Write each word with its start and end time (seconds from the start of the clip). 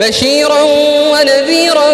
بشيرا 0.00 0.62
ونذيرا 1.12 1.90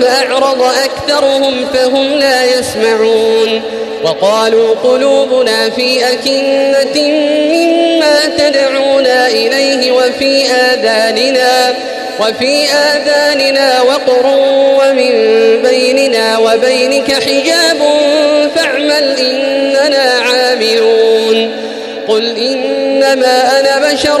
فأعرض 0.00 0.62
أكثرهم 0.62 1.66
فهم 1.74 2.18
لا 2.18 2.44
يسمعون 2.58 3.62
وقالوا 4.04 4.74
قلوبنا 4.74 5.70
في 5.70 6.04
أكنة 6.12 7.02
مما 7.52 8.26
تدعونا 8.38 9.26
إليه 9.26 9.92
وفي 9.92 10.50
آذاننا 10.50 11.74
وفي 12.20 12.64
آذاننا 12.70 13.82
وقر 13.82 14.26
ومن 14.80 15.12
بيننا 15.62 16.38
وبينك 16.38 17.12
حجاب 17.12 17.78
فاعمل 18.56 19.16
إننا 19.18 20.12
عاملون 20.20 21.50
قل 22.08 22.36
إنما 22.36 23.60
أنا 23.60 23.92
بشر 23.92 24.20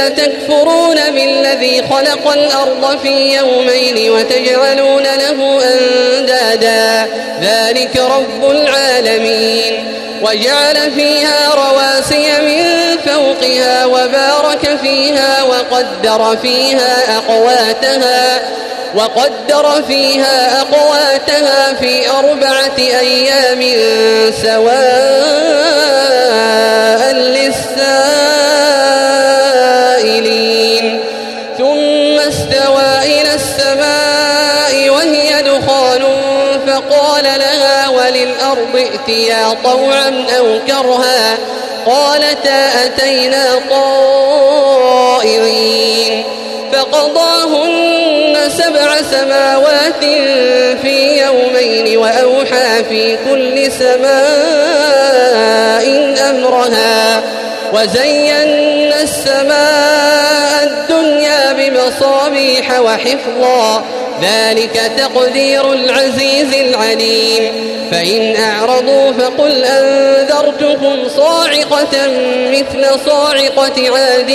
أئنكم 0.00 0.22
لتكفرون 0.22 0.96
بالذي 1.10 1.82
خلق 1.90 2.32
الأرض 2.32 2.98
في 3.02 3.36
يومين 3.36 4.10
وتجعلون 4.10 5.02
له 5.02 5.60
أندادا. 5.64 7.08
ذلك 7.42 7.96
رب 7.96 8.50
العالمين. 8.50 9.96
وجعل 10.22 10.92
فيها 10.96 11.54
رواسي 11.54 12.40
من 12.40 12.96
فوقها 13.06 13.84
وبارك 13.84 14.78
فيها 14.82 15.42
وقدر 15.42 16.36
فيها 16.42 17.16
أقواتها 17.16 18.40
وقدر 18.94 19.82
فيها 19.88 20.60
أقواتها 20.60 21.74
في 21.80 22.10
أربعة 22.10 22.78
أيام 22.78 23.62
سواء 24.42 24.70
للسائلين 27.12 28.39
وللأرض 38.50 38.76
ائتيا 38.76 39.56
طوعا 39.64 40.24
أو 40.38 40.58
كرها 40.66 41.38
قالتا 41.86 42.84
أتينا 42.84 43.60
طائعين 45.20 46.24
فقضاهن 46.72 48.36
سبع 48.48 48.96
سماوات 49.10 50.04
في 50.82 51.22
يومين 51.22 51.98
وأوحى 51.98 52.84
في 52.88 53.16
كل 53.16 53.72
سماء 53.72 54.10
أمرها 56.30 57.22
وزينا 57.72 59.02
السماء 59.02 60.62
الدنيا 60.62 61.52
بمصابيح 61.52 62.80
وحفظا 62.80 63.84
ذلك 64.22 64.80
تقدير 64.98 65.72
العزيز 65.72 66.54
العليم. 66.54 67.52
فإن 67.92 68.36
أعرضوا 68.36 69.12
فقل 69.12 69.64
أنذرتكم 69.64 71.08
صاعقة 71.16 72.08
مثل 72.50 72.86
صاعقة 73.06 73.96
عاد 73.96 74.30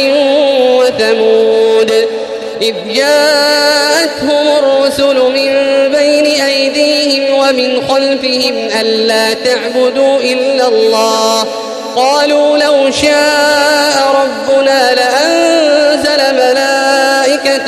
وثمود. 0.79 1.91
إذ 2.61 2.73
جاءتهم 2.93 4.47
الرسل 4.57 5.15
من 5.15 5.51
بين 5.91 6.41
أيديهم 6.41 7.33
ومن 7.33 7.87
خلفهم 7.87 8.69
ألا 8.81 9.33
تعبدوا 9.33 10.19
إلا 10.19 10.67
الله. 10.67 11.45
قالوا 11.95 12.57
لو 12.57 12.91
شاء 12.91 14.15
ربنا 14.21 14.95
لأنزل 14.95 16.35
ملائكة 16.35 17.67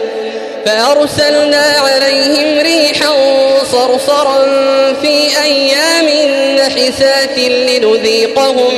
فأرسلنا 0.65 1.75
عليهم 1.79 2.59
ريحا 2.59 3.13
صرصرا 3.71 4.45
في 5.01 5.41
أيام 5.43 6.05
نحسات 6.55 7.37
لنذيقهم 7.37 8.73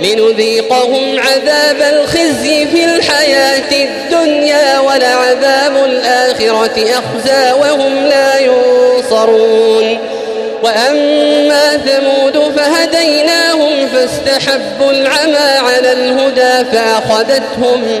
لنذيقهم 0.00 1.20
عذاب 1.20 1.82
الخزي 1.94 2.66
في 2.66 2.84
الحياة 2.84 3.72
الدنيا 3.72 4.78
ولعذاب 4.78 5.84
الآخرة 5.84 6.84
أخزى 6.90 7.52
وهم 7.60 8.06
لا 8.06 8.38
ينصرون. 8.38 9.98
وأما 10.62 11.76
ثمود 11.76 12.52
فهديناهم 12.56 13.88
فاستحبوا 13.88 14.90
العمى 14.90 15.58
على 15.58 15.92
الهدى 15.92 16.70
فأخذتهم 16.72 17.48
فأخذتهم 17.58 18.00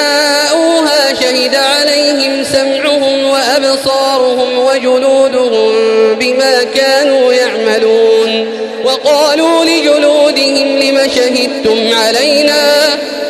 سمعهم 2.51 3.29
وأبصارهم 3.29 4.59
وجلودهم 4.59 5.71
بما 6.19 6.63
كانوا 6.63 7.33
يعملون 7.33 8.47
وقالوا 8.85 9.65
لجلودهم 9.65 10.77
لم 10.77 10.99
شهدتم 11.15 11.97
علينا 11.97 12.73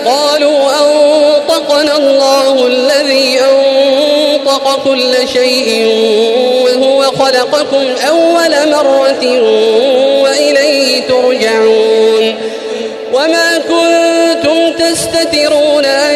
قالوا 0.06 0.71
أنطقنا 0.71 1.97
الله 1.97 2.68
الذي 2.68 3.39
أنطق 3.39 4.83
كل 4.83 5.13
شيء 5.33 5.88
وهو 6.63 7.03
خلقكم 7.03 7.83
أول 8.09 8.69
مرة 8.71 9.41
وإليه 10.24 11.01
ترجعون 11.07 12.35
وما 13.13 13.57
كنتم 13.57 14.00
تستترون 14.69 15.86
أن 15.86 16.16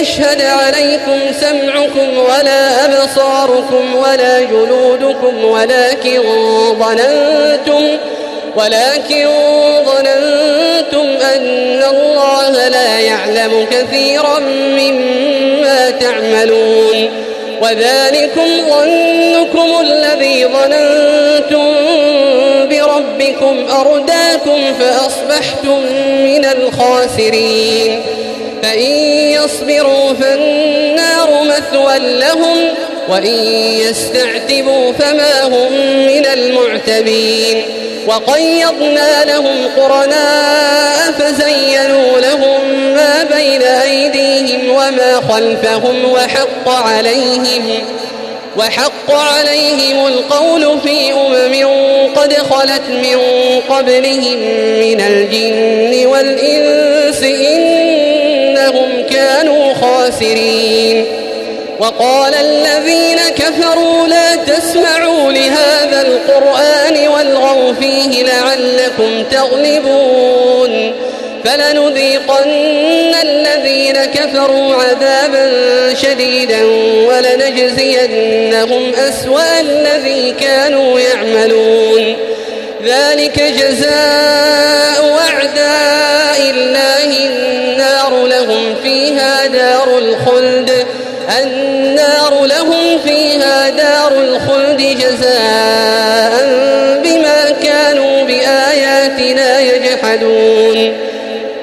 يشهد 0.00 0.42
عليكم 0.42 1.20
سمعكم 1.40 2.18
ولا 2.18 2.84
أبصاركم 2.84 3.96
ولا 3.96 4.40
جلودكم 4.40 5.44
ولكن 5.44 6.22
ظننتم 6.78 7.98
ولكن 8.56 9.28
ظننتم 9.84 11.06
أن 11.34 11.82
الله 11.90 12.68
لا 12.68 13.00
يعلم 13.00 13.66
كثيرا 13.70 14.38
مما 14.78 15.90
تعملون. 15.90 17.26
وذلكم 17.62 18.46
ظنكم 18.68 19.80
الذي 19.80 20.46
ظننتم 20.46 21.85
بربكم 23.18 23.66
أرداكم 23.70 24.74
فأصبحتم 24.80 25.80
من 26.24 26.44
الخاسرين. 26.44 28.02
فإن 28.62 28.90
يصبروا 29.30 30.12
فالنار 30.12 31.42
مثوى 31.42 31.98
لهم 31.98 32.74
وإن 33.08 33.34
يستعتبوا 33.80 34.92
فما 34.92 35.42
هم 35.44 35.72
من 36.06 36.26
المعتبين. 36.26 37.62
وقيضنا 38.06 39.24
لهم 39.24 39.56
قرناء 39.76 41.12
فزينوا 41.18 42.20
لهم 42.20 42.70
ما 42.94 43.22
بين 43.36 43.62
أيديهم 43.62 44.70
وما 44.70 45.20
خلفهم 45.28 46.12
وحق 46.12 46.68
عليهم 46.68 47.78
وحق 48.56 49.10
عليهم 49.10 50.06
القول 50.06 50.80
في 50.80 51.12
أمم 51.12 51.70
قد 52.16 52.32
خلت 52.32 52.82
من 52.88 53.18
قبلهم 53.68 54.38
من 54.80 55.00
الجن 55.00 56.06
والإنس 56.06 57.22
إنهم 57.22 59.02
كانوا 59.10 59.74
خاسرين. 59.74 61.04
وقال 61.78 62.34
الذين 62.34 63.18
كفروا 63.36 64.06
لا 64.08 64.36
تسمعوا 64.36 65.32
لهذا 65.32 66.02
القرآن 66.02 67.08
والغوا 67.08 67.72
فيه 67.72 68.22
لعلكم 68.22 69.22
تغلبون. 69.30 70.92
فلنذيقن 71.46 73.14
الذين 73.22 74.04
كفروا 74.04 74.74
عذابا 74.74 75.50
شديدا 75.94 76.64
ولنجزينهم 77.08 78.92
أسوأ 78.94 79.60
الذي 79.60 80.34
كانوا 80.40 81.00
يعملون. 81.00 82.16
ذلك 82.84 83.42
جزاء 83.42 85.18
أعداء 85.28 86.50
الله 86.50 87.26
النار 87.26 88.26
لهم 88.26 88.74
فيها 88.82 89.46
دار 89.46 89.98
الخلد. 89.98 90.86
النار 91.42 92.44
لهم 92.44 92.98
فيها 93.06 93.68
دار 93.68 94.12
الخلد 94.12 94.98
جزاء 94.98 96.44
بما 97.04 97.50
كانوا 97.62 98.24
بآياتنا 98.24 99.60
يجحدون. 99.60 101.05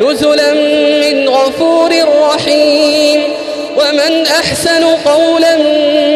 نزلا 0.00 0.52
من 1.00 1.28
غفور 1.28 1.92
رحيم. 2.18 3.22
ومن 3.76 4.26
أحسن 4.26 4.84
قولا 4.84 5.56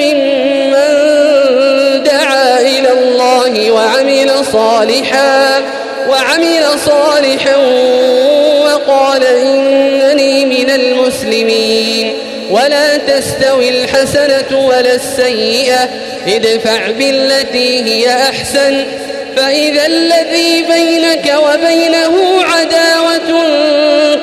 ممن 0.02 0.92
دعا 2.04 2.60
إلى 2.60 2.92
الله 2.92 3.70
وعمل 3.70 4.30
صالحا 4.52 5.62
وعمل 6.08 6.64
صالحا 6.86 7.56
وقال 8.64 9.24
إنني 9.24 10.44
من 10.44 10.70
المسلمين. 10.70 12.12
ولا 12.50 12.96
تستوي 12.96 13.68
الحسنة 13.68 14.66
ولا 14.66 14.94
السيئة 14.94 15.88
ادفع 16.26 16.90
بالتي 16.90 17.84
هي 17.84 18.12
أحسن. 18.12 18.86
فإذا 19.38 19.86
الذي 19.86 20.62
بينك 20.62 21.34
وبينه 21.44 22.42
عداوة 22.42 23.42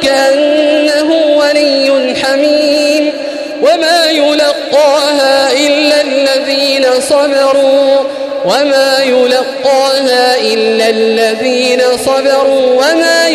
كأنه 0.04 1.38
ولي 1.38 2.16
حميم 2.24 3.14
وما 3.62 4.06
يلقاها 4.10 5.52
إلا 5.52 6.02
الذين 6.02 6.86
صبروا 7.10 8.00
وما 8.46 8.98
يلقاها 9.04 10.36
إلا 10.38 10.90
الذين 10.90 11.82
صبروا 12.06 12.74
وما 12.74 13.28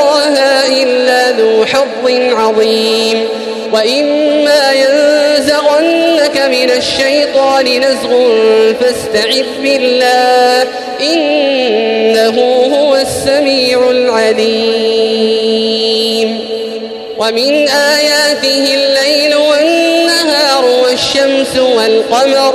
يلقاها 0.00 0.66
إلا 0.66 1.30
ذو 1.30 1.64
حظ 1.64 2.10
عظيم. 2.32 3.28
وإما 3.72 4.72
ينزغنك 4.72 6.38
من 6.50 6.70
الشيطان 6.70 7.64
نزغ 7.80 8.32
فاستعذ 8.80 9.44
بالله 9.62 10.66
إنه 11.00 12.36
هو 12.76 12.96
السميع 12.96 13.90
العليم. 13.90 15.20
ومن 17.18 17.68
آياته 17.68 18.74
الليل 18.74 19.34
والنهار 19.36 20.64
والشمس 20.64 21.56
والقمر 21.56 22.54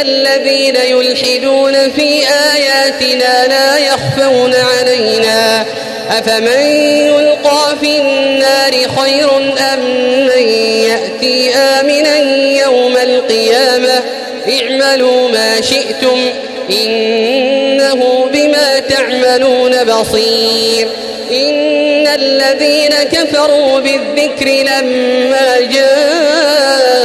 الذين 0.00 0.76
يلحدون 0.76 1.72
في 1.72 2.22
آياتنا 2.54 3.46
لا 3.46 3.78
يخفون 3.78 4.54
علينا. 4.54 5.64
أفمن 6.10 6.60
يلقى 7.06 7.76
في 7.80 7.98
النار 7.98 8.72
خير 8.72 9.36
أم 9.74 9.80
من 10.26 10.48
يأتي 10.88 11.54
آمنا 11.54 12.16
يوم 12.64 12.96
القيامة؟ 12.96 14.02
اعملوا 14.48 15.28
ما 15.28 15.60
شئتم 15.60 16.30
إنه 16.70 18.28
بما 18.32 18.78
تعملون 18.78 19.84
بصير. 19.84 20.88
إن 21.30 22.06
الذين 22.06 22.94
كفروا 23.12 23.80
بالذكر 23.80 24.46
لما 24.46 25.60
جاءهم 25.60 27.04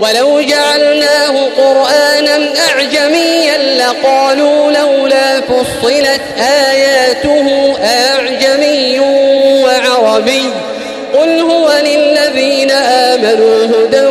ولو 0.00 0.40
جعلناه 0.40 1.48
قرآنا 1.56 2.48
أعجميا 2.68 3.58
لقالوا 3.58 4.72
لولا 4.72 5.40
فصلت 5.40 6.20
آياته 6.70 7.76
أعجمي 7.84 9.00
وعربي. 9.64 10.50
قل 11.14 11.40
هو 11.40 11.72
للذين 11.84 12.70
آمنوا 12.70 13.64
هدى 13.64 14.06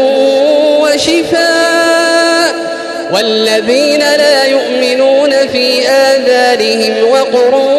وشفاء 0.82 2.54
والذين 3.14 4.00
لا 4.00 4.46
يؤمنون 4.46 5.30
في 5.52 5.88
آذانهم 5.88 7.10
وقر 7.12 7.79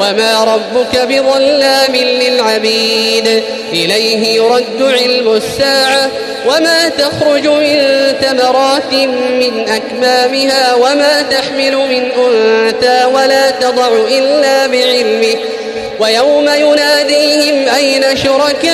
وما 0.00 0.44
ربك 0.44 0.98
بظلام 0.98 1.96
للعبيد. 1.96 3.42
إليه 3.72 4.34
يرد 4.34 4.82
علم 4.82 5.32
الساعة 5.32 6.10
وما 6.46 6.88
تخرج 6.88 7.48
من 7.48 7.78
تمرات 8.22 8.92
من 9.40 9.68
أكمامها 9.68 10.74
وما 10.74 11.22
تحمل 11.22 11.76
من 11.76 12.10
أنثى 12.12 13.04
ولا 13.14 13.50
تضع 13.50 13.88
إلا 14.08 14.66
بعلمه. 14.66 15.36
ويوم 16.00 16.48
يناديهم 16.48 17.68
أين 17.68 18.16
شركائي؟ 18.16 18.70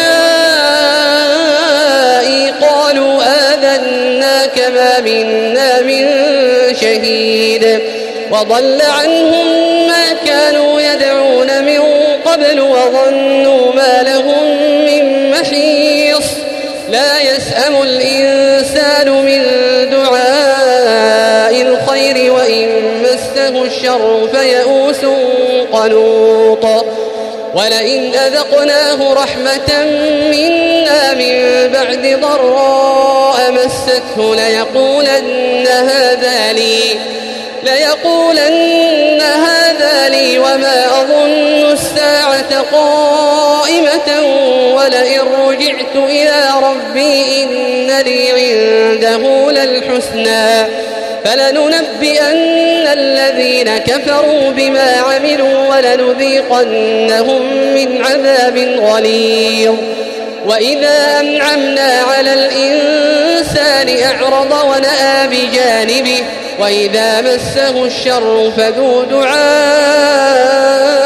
قالوا 2.61 3.23
آذنا 3.23 4.47
كما 4.47 5.00
منا 5.00 5.80
من 5.80 6.06
شهيد. 6.80 7.80
وضل 8.30 8.83
عنهم 8.83 9.47
ما 9.88 10.12
كانوا 10.26 10.80
قبل 12.37 12.61
وظنوا 12.61 13.73
ما 13.75 14.02
لهم 14.02 14.57
من 14.87 15.31
محيص. 15.31 16.25
لا 16.90 17.21
يسأم 17.21 17.83
الإنسان 17.83 19.11
من 19.11 19.43
دعاء 19.90 21.62
الخير 21.62 22.33
وإن 22.33 22.69
مسه 23.02 23.62
الشر 23.64 24.28
فيئوس 24.33 25.00
قنوط. 25.73 26.66
ولئن 27.55 28.14
أذقناه 28.14 29.14
رحمة 29.14 29.85
منا 30.31 31.14
من 31.14 31.69
بعد 31.73 32.21
ضراء 32.21 33.52
مسته 33.52 34.35
ليقولن 34.35 35.66
هذا 35.66 36.52
لي 36.52 36.81
ليقولن 37.62 39.23
هذا 39.23 40.09
لي 40.09 40.38
وما 40.38 41.00
أظن 41.00 41.55
قائمة 42.72 44.22
ولئن 44.75 45.20
رجعت 45.20 45.96
إلى 45.96 46.44
ربي 46.62 47.42
إن 47.42 48.00
لي 48.00 48.30
عنده 48.30 49.50
للحسنى 49.50 50.66
فلننبئن 51.25 52.86
الذين 52.86 53.78
كفروا 53.78 54.50
بما 54.50 54.92
عملوا 54.96 55.68
ولنذيقنهم 55.68 57.42
من 57.75 58.04
عذاب 58.04 58.58
غليظ. 58.80 59.75
وإذا 60.46 61.20
أنعمنا 61.20 62.02
على 62.02 62.32
الإنسان 62.32 63.88
أعرض 64.04 64.52
ونأى 64.52 65.26
بجانبه 65.26 66.22
وإذا 66.60 67.20
مسه 67.20 67.84
الشر 67.84 68.52
فذو 68.56 69.02
دعاء 69.02 71.05